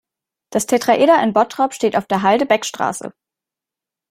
Das 0.51 0.65
Tetraeder 0.65 1.21
in 1.21 1.31
Bottrop 1.31 1.75
steht 1.75 1.95
auf 1.95 2.07
der 2.07 2.23
Halde 2.23 2.47
Beckstraße. 2.47 3.13